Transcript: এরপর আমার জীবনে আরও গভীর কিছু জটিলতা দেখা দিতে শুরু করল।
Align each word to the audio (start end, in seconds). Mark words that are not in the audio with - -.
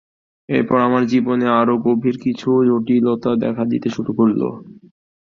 এরপর 0.49 0.77
আমার 0.87 1.03
জীবনে 1.11 1.47
আরও 1.59 1.75
গভীর 1.85 2.15
কিছু 2.23 2.47
জটিলতা 2.67 3.31
দেখা 3.43 3.63
দিতে 3.71 3.87
শুরু 3.95 4.11
করল। 4.19 4.41